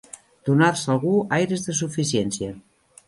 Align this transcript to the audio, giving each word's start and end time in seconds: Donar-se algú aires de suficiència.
Donar-se 0.47 0.89
algú 0.93 1.13
aires 1.41 1.67
de 1.67 1.77
suficiència. 1.81 2.57